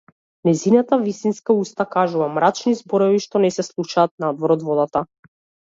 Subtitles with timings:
[0.47, 5.07] Нејзината вистинска уста кажува мрачни зборови што не се слушаат надвор од водата.